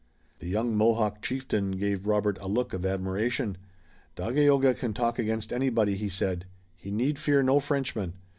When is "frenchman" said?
7.59-8.13